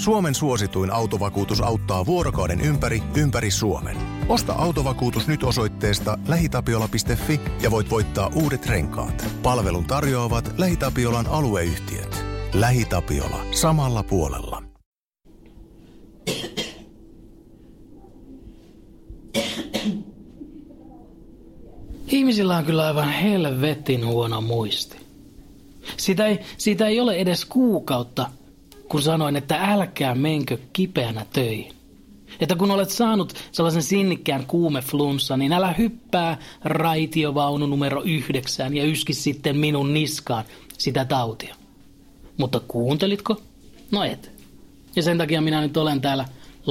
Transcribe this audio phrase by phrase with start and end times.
[0.00, 3.96] Suomen suosituin autovakuutus auttaa vuorokauden ympäri, ympäri Suomen.
[4.28, 9.26] Osta autovakuutus nyt osoitteesta lähitapiola.fi ja voit voittaa uudet renkaat.
[9.42, 12.24] Palvelun tarjoavat LähiTapiolan alueyhtiöt.
[12.54, 13.44] LähiTapiola.
[13.50, 14.62] Samalla puolella.
[22.06, 24.96] Ihmisillä on kyllä aivan helvetin huono muisti.
[25.96, 28.30] Siitä ei, siitä ei ole edes kuukautta,
[28.90, 31.72] kun sanoin, että älkää menkö kipeänä töihin.
[32.40, 39.14] Että kun olet saanut sellaisen sinnikkään kuumeflunssa, niin älä hyppää raitiovaunu numero yhdeksään ja yski
[39.14, 40.44] sitten minun niskaan
[40.78, 41.54] sitä tautia.
[42.36, 43.42] Mutta kuuntelitko?
[43.90, 44.32] No et.
[44.96, 46.24] Ja sen takia minä nyt olen täällä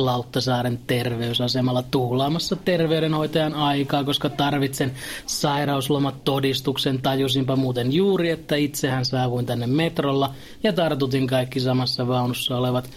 [0.05, 4.91] Lauttasaaren terveysasemalla tuhlaamassa terveydenhoitajan aikaa, koska tarvitsen
[5.25, 7.01] sairauslomatodistuksen.
[7.01, 12.89] Tajusinpa muuten juuri, että itsehän saavuin tänne metrolla ja tartutin kaikki samassa vaunussa olevat.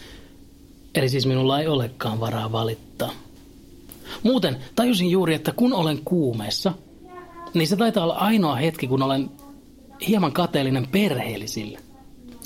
[0.94, 3.10] Eli siis minulla ei olekaan varaa valittaa.
[4.22, 6.72] Muuten tajusin juuri, että kun olen kuumeessa,
[7.54, 9.30] niin se taitaa olla ainoa hetki, kun olen
[10.08, 11.78] hieman kateellinen perheellisille.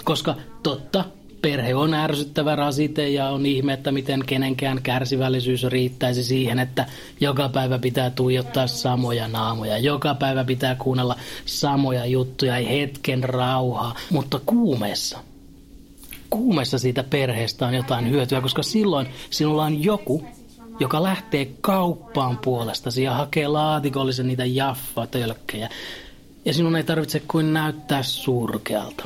[0.05, 1.05] Koska totta,
[1.47, 6.87] perhe on ärsyttävä rasite ja on ihme, että miten kenenkään kärsivällisyys riittäisi siihen, että
[7.21, 13.95] joka päivä pitää tuijottaa samoja naamoja, joka päivä pitää kuunnella samoja juttuja, ei hetken rauhaa,
[14.11, 15.19] mutta kuumeessa.
[16.31, 20.25] Kuumeessa siitä perheestä on jotain hyötyä, koska silloin sinulla on joku,
[20.81, 25.69] joka lähtee kauppaan puolestasi ja hakee laatikollisen niitä jaffa-tölkkejä.
[26.45, 29.05] Ja sinun ei tarvitse kuin näyttää surkealta.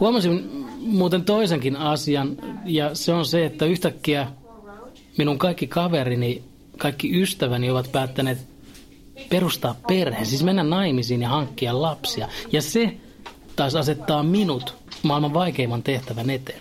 [0.00, 4.26] Huomasin muuten toisenkin asian, ja se on se, että yhtäkkiä
[5.18, 6.42] minun kaikki kaverini,
[6.78, 8.38] kaikki ystäväni ovat päättäneet
[9.28, 12.28] perustaa perheen, siis mennä naimisiin ja hankkia lapsia.
[12.52, 12.96] Ja se
[13.56, 16.60] taas asettaa minut maailman vaikeimman tehtävän eteen.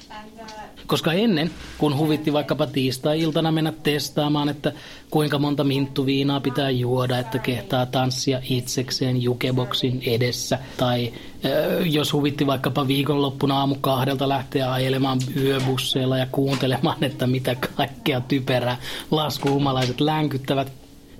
[0.89, 4.73] Koska ennen, kun huvitti vaikkapa tiistai-iltana mennä testaamaan, että
[5.09, 11.13] kuinka monta minttuviinaa pitää juoda, että kehtaa tanssia itsekseen jukeboksin edessä, tai
[11.45, 18.21] äh, jos huvitti vaikkapa viikonloppuna aamu kahdelta lähteä ajelemaan yöbusseilla ja kuuntelemaan, että mitä kaikkea
[18.21, 18.77] typerää
[19.11, 20.71] laskuumalaiset länkyttävät,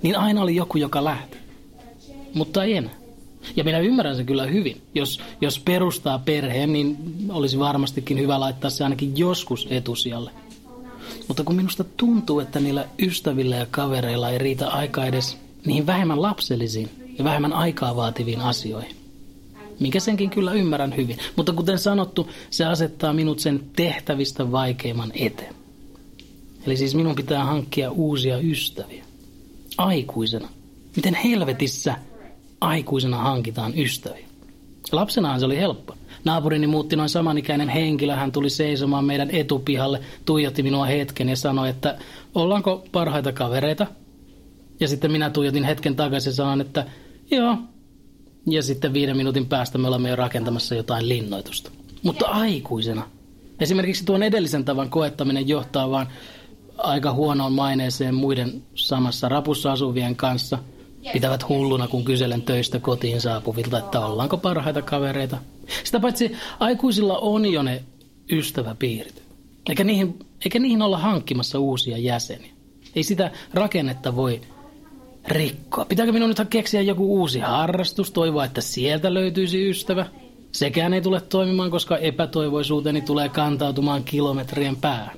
[0.02, 1.38] niin aina oli joku, joka lähti.
[2.34, 2.99] Mutta ei enää.
[3.56, 4.82] Ja minä ymmärrän sen kyllä hyvin.
[4.94, 6.96] Jos, jos perustaa perheen, niin
[7.28, 10.30] olisi varmastikin hyvä laittaa se ainakin joskus etusijalle.
[11.28, 16.22] Mutta kun minusta tuntuu, että niillä ystävillä ja kavereilla ei riitä aikaa edes niihin vähemmän
[16.22, 18.96] lapsellisiin ja vähemmän aikaa vaativiin asioihin.
[19.80, 21.18] Minkä senkin kyllä ymmärrän hyvin.
[21.36, 25.54] Mutta kuten sanottu, se asettaa minut sen tehtävistä vaikeimman eteen.
[26.66, 29.04] Eli siis minun pitää hankkia uusia ystäviä.
[29.78, 30.48] Aikuisena.
[30.96, 31.94] Miten helvetissä
[32.60, 34.26] aikuisena hankitaan ystäviä.
[34.92, 35.94] Lapsenahan se oli helppo.
[36.24, 38.14] Naapurini muutti noin samanikäinen henkilö.
[38.14, 41.98] Hän tuli seisomaan meidän etupihalle, tuijotti minua hetken ja sanoi, että
[42.34, 43.86] ollaanko parhaita kavereita?
[44.80, 46.86] Ja sitten minä tuijotin hetken takaisin ja sanoin, että
[47.30, 47.56] joo.
[48.46, 51.70] Ja sitten viiden minuutin päästä me olemme jo rakentamassa jotain linnoitusta.
[52.02, 53.02] Mutta aikuisena.
[53.60, 56.08] Esimerkiksi tuon edellisen tavan koettaminen johtaa vaan
[56.78, 60.58] aika huonoon maineeseen muiden samassa rapussa asuvien kanssa–
[61.12, 65.38] Pitävät hulluna, kun kyselen töistä kotiin saapuvilta, että ollaanko parhaita kavereita.
[65.84, 67.82] Sitä paitsi aikuisilla on jo ne
[68.32, 69.22] ystäväpiirit.
[69.68, 72.52] Eikä niihin, eikä niihin olla hankkimassa uusia jäseniä.
[72.96, 74.40] Ei sitä rakennetta voi
[75.28, 75.84] rikkoa.
[75.84, 80.06] Pitääkö minun nyt keksiä joku uusi harrastus, toivoa, että sieltä löytyisi ystävä?
[80.52, 85.16] Sekään ei tule toimimaan, koska epätoivoisuuteni tulee kantautumaan kilometrien päähän.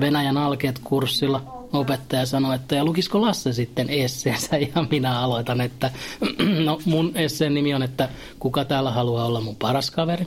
[0.00, 5.90] Venäjän alkeet kurssilla opettaja sanoi, että ja lukisiko Lasse sitten esseensä ja minä aloitan, että
[6.64, 8.08] no mun esseen nimi on, että
[8.38, 10.26] kuka täällä haluaa olla mun paras kaveri.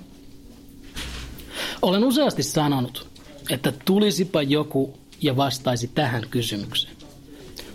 [1.82, 3.08] Olen useasti sanonut,
[3.50, 6.96] että tulisipa joku ja vastaisi tähän kysymykseen.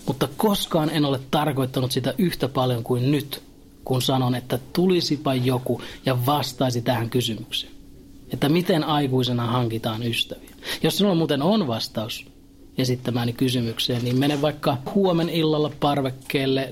[0.07, 3.43] Mutta koskaan en ole tarkoittanut sitä yhtä paljon kuin nyt,
[3.85, 7.73] kun sanon, että tulisipa joku ja vastaisi tähän kysymykseen.
[8.31, 10.51] Että miten aikuisena hankitaan ystäviä.
[10.83, 12.27] Jos sinulla muuten on vastaus,
[12.79, 16.69] esittämääni kysymykseen, niin mene vaikka huomen illalla parvekkeelle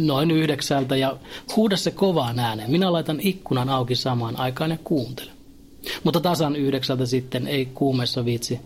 [0.00, 1.16] noin yhdeksältä ja
[1.56, 2.70] huuda se kovaan ääneen.
[2.70, 5.30] Minä laitan ikkunan auki samaan aikaan ja kuuntele.
[6.04, 8.60] Mutta tasan yhdeksältä sitten ei kuumessa viitsi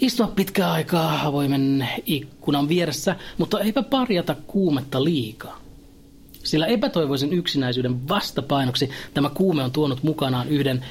[0.00, 5.60] istua pitkää aikaa avoimen ikkunan vieressä, mutta eipä parjata kuumetta liikaa.
[6.42, 10.84] Sillä epätoivoisen yksinäisyyden vastapainoksi tämä kuume on tuonut mukanaan yhden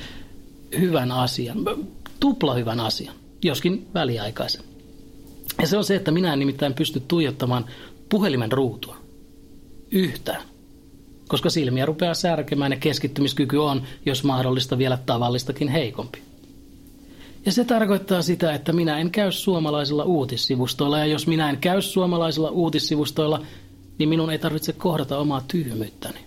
[0.80, 1.58] hyvän asian,
[2.20, 4.64] tupla hyvän asian joskin väliaikaisen.
[5.62, 7.66] Ja se on se, että minä en nimittäin pysty tuijottamaan
[8.10, 8.98] puhelimen ruutua.
[9.92, 10.42] Yhtään.
[11.28, 16.22] Koska silmiä rupeaa särkemään ja keskittymiskyky on, jos mahdollista, vielä tavallistakin heikompi.
[17.46, 21.00] Ja se tarkoittaa sitä, että minä en käy suomalaisilla uutissivustoilla.
[21.00, 23.42] Ja jos minä en käy suomalaisilla uutissivustoilla,
[23.98, 26.20] niin minun ei tarvitse kohdata omaa tyhmyyttäni.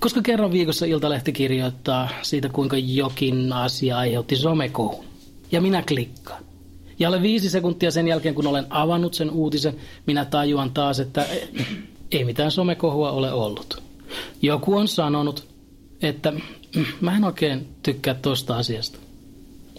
[0.00, 5.04] Koska kerran viikossa Iltalehti kirjoittaa siitä, kuinka jokin asia aiheutti somekohun.
[5.52, 6.44] Ja minä klikkaan.
[6.98, 9.76] Ja alle viisi sekuntia sen jälkeen, kun olen avannut sen uutisen,
[10.06, 11.26] minä tajuan taas, että
[12.12, 13.82] ei mitään somekohua ole ollut.
[14.42, 15.48] Joku on sanonut,
[16.02, 16.32] että
[17.00, 18.98] mä en oikein tykkää tosta asiasta.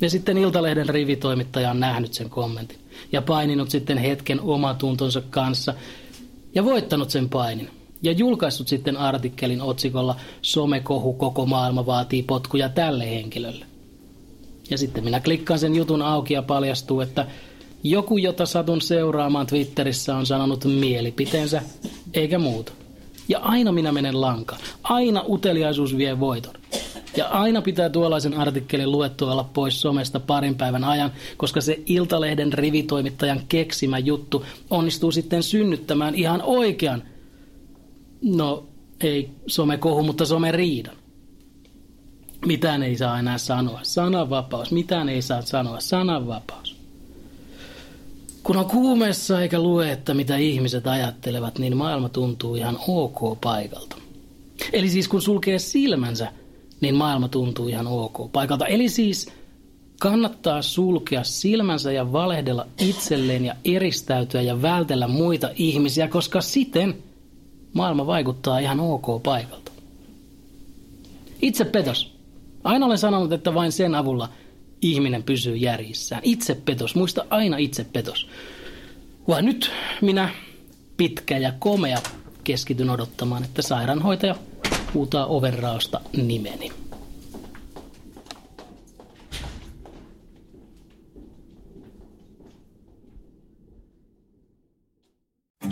[0.02, 2.78] Ja sitten Iltalehden rivitoimittaja on nähnyt sen kommentin
[3.12, 5.74] ja paininut sitten hetken omatuntonsa kanssa
[6.56, 7.70] ja voittanut sen painin.
[8.02, 13.66] Ja julkaissut sitten artikkelin otsikolla Somekohu koko maailma vaatii potkuja tälle henkilölle.
[14.70, 17.28] Ja sitten minä klikkaan sen jutun auki ja paljastuu, että
[17.84, 21.62] joku, jota satun seuraamaan Twitterissä, on sanonut mielipiteensä,
[22.14, 22.72] eikä muuta.
[23.30, 24.62] Ja aina minä menen lankaan.
[24.84, 26.54] Aina uteliaisuus vie voiton.
[27.18, 32.54] Ja aina pitää tuollaisen artikkelin luettua olla pois somesta parin päivän ajan, koska se Iltalehden
[32.54, 37.04] rivitoimittajan keksimä juttu onnistuu sitten synnyttämään ihan oikean,
[38.22, 38.66] no
[39.02, 40.96] ei somekohu, mutta someriidan.
[42.46, 43.80] Mitään ei saa enää sanoa.
[43.84, 44.72] Sananvapaus.
[44.72, 45.80] Mitään ei saa sanoa.
[45.80, 46.76] Sananvapaus.
[48.44, 53.96] Kun on kuumessa eikä lue, että mitä ihmiset ajattelevat, niin maailma tuntuu ihan ok paikalta.
[54.74, 56.32] Eli siis kun sulkee silmänsä,
[56.82, 58.68] niin maailma tuntuu ihan ok paikalta.
[58.68, 59.28] Eli siis
[60.00, 66.98] kannattaa sulkea silmänsä ja valehdella itselleen ja eristäytyä ja vältellä muita ihmisiä, koska siten
[67.74, 69.72] maailma vaikuttaa ihan ok paikalta.
[71.42, 72.15] Itse petos.
[72.66, 74.30] Aina olen sanonut, että vain sen avulla
[74.82, 76.22] ihminen pysyy järjissään.
[76.26, 78.30] Itse petos, muista aina itse petos.
[79.28, 79.72] Vaan nyt
[80.02, 80.30] minä,
[80.98, 81.98] pitkä ja komea,
[82.44, 84.36] keskityn odottamaan, että sairaanhoitaja
[84.94, 86.72] huutaa ovenraosta nimeni.